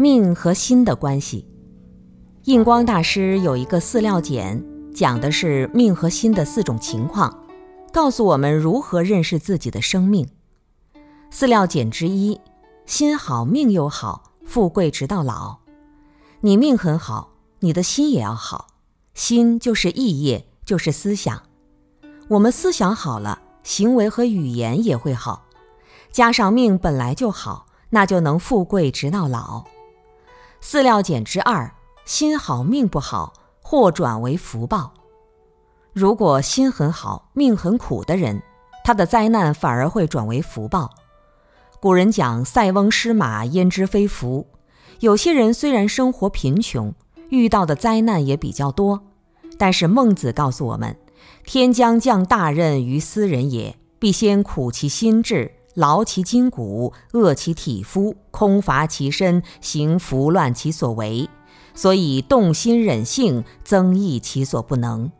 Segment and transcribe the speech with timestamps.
[0.00, 1.46] 命和心的关系。
[2.44, 7.44] 印光大师有一个饲料简，讲的是命和心的四种情况，
[7.92, 10.26] 告诉我们如何认识自己的生命。
[11.30, 12.40] 饲料简之一：
[12.86, 15.58] 心好命又好，富贵直到老。
[16.40, 18.68] 你命很好，你的心也要好。
[19.12, 21.42] 心就是意业，就是思想。
[22.28, 25.44] 我们思想好了，行为和语言也会好。
[26.10, 29.66] 加上命本来就好，那就能富贵直到老。
[30.62, 31.74] 饲料简之二：
[32.04, 33.32] 心好命不好，
[33.62, 34.92] 或转为福报。
[35.92, 38.42] 如果心很好，命很苦的人，
[38.84, 40.90] 他的灾难反而会转为福报。
[41.80, 44.46] 古人讲“塞翁失马，焉知非福”。
[45.00, 46.94] 有些人虽然生活贫穷，
[47.30, 49.02] 遇到的灾难也比较多，
[49.56, 50.94] 但是孟子告诉我们
[51.44, 61.28] ：“天将降大任于斯人也，必先苦其心志。”劳其筋骨，饿其体肤，空乏其身，行拂乱其所为，
[61.74, 65.10] 所以动心忍性，增益其所不能。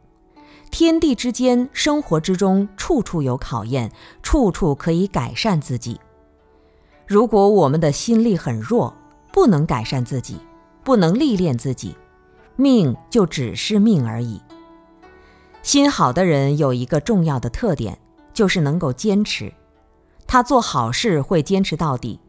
[0.71, 3.91] 天地之间，生活之中，处处有考验，
[4.23, 6.01] 处处可以改善自己。
[7.07, 8.95] 如果我们的心力很弱，
[9.33, 10.37] 不能改善自己，
[10.85, 11.97] 不能历练自己，
[12.57, 14.41] 命就只是命而已。
[15.63, 17.99] 心好的人有一个重要的特点，
[18.33, 19.53] 就是能够坚持。
[20.33, 22.21] 他做好事会坚持到底，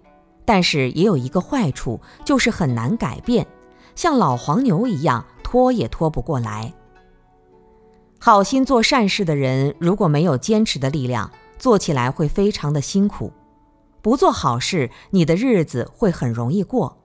[0.44, 3.46] 但是也有一个坏处，就是很难改变，
[3.94, 6.74] 像老黄牛一样拖也拖不过来。
[8.18, 13.32] 好心做善事的人，如果没有坚持的力量，做起来会非常的辛苦。
[14.02, 16.98] 不做好事，你的日子会很容易过。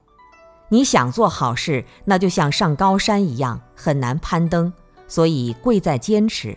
[0.71, 4.73] 你想做好事，那就像上高山一样，很难攀登，
[5.07, 6.57] 所以贵在坚持。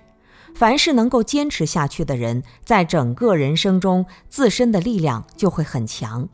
[0.53, 6.28] 凡是能够坚持下去的人，在整个人生中，自身的力量就会很强。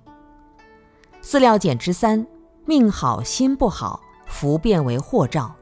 [1.22, 2.25] 饲料简之三：
[2.66, 5.53] 命好心不好，福变为祸兆。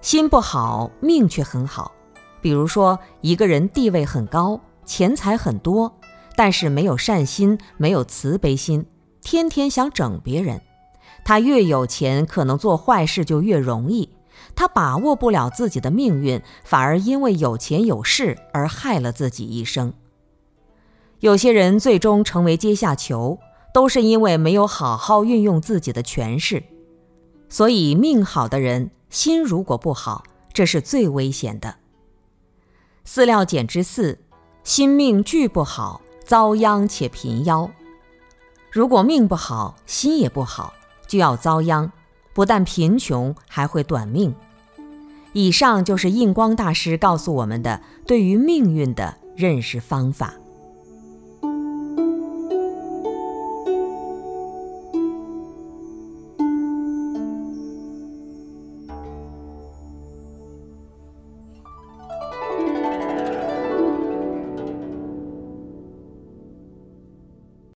[0.00, 1.92] 心不好，命却很好。
[2.40, 5.92] 比如说，一个人地位很高，钱财很多，
[6.36, 8.84] 但是没有善心，没有慈悲心，
[9.20, 10.60] 天天想整别人。
[11.24, 14.08] 他越有钱，可能做坏事就越容易。
[14.54, 19.94] 他把握不了自己的命运，反而因为有钱有势而害了自己一生。
[21.20, 23.38] 有些人最终成为阶下囚，
[23.72, 26.62] 都是因为没有好好运用自己的权势。
[27.48, 31.76] 所以，命好的人心如果不好，这是最危险的。
[33.06, 34.18] 饲料简之四：
[34.64, 37.70] 心命俱不好，遭殃且贫夭。
[38.70, 40.72] 如果命不好，心也不好，
[41.06, 41.92] 就要遭殃。
[42.34, 44.34] 不但贫穷，还会短命。
[45.32, 50.34] 以上就是印光大师告诉我们的对于命运的认识方法。